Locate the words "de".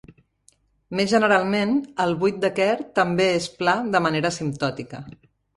2.47-2.51, 3.97-4.05